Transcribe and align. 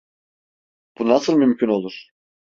Bu 0.97 1.09
nasıl 1.09 1.33
mümkün 1.37 1.67
olur? 1.67 2.07